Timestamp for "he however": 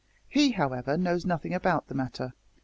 0.27-0.97